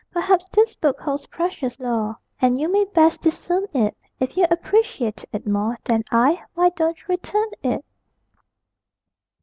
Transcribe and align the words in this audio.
Perhaps 0.09 0.49
this 0.51 0.75
book 0.75 0.99
holds 0.99 1.27
precious 1.27 1.79
lore, 1.79 2.17
And 2.41 2.59
you 2.59 2.71
may 2.71 2.85
best 2.85 3.21
discern 3.21 3.67
it. 3.71 3.95
If 4.19 4.35
you 4.35 4.47
appreciate 4.49 5.23
it 5.31 5.45
more 5.45 5.77
Than 5.83 6.03
I 6.09 6.41
why 6.55 6.69
don't 6.69 7.07
return 7.07 7.49
it! 7.61 7.85